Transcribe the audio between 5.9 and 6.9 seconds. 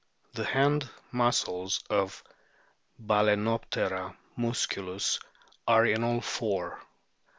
all four.